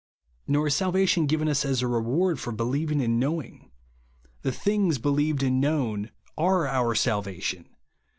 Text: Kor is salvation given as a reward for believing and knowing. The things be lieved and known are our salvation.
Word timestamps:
Kor 0.51 0.65
is 0.65 0.73
salvation 0.75 1.27
given 1.27 1.47
as 1.47 1.63
a 1.79 1.87
reward 1.87 2.39
for 2.39 2.51
believing 2.51 3.01
and 3.03 3.19
knowing. 3.19 3.69
The 4.41 4.51
things 4.51 4.97
be 4.97 5.09
lieved 5.09 5.43
and 5.43 5.61
known 5.61 6.09
are 6.35 6.65
our 6.67 6.95
salvation. 6.95 7.69